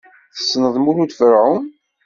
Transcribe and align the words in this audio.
Tessneḍ 0.35 0.75
Mulud 0.79 1.11
Ferɛun? 1.19 1.63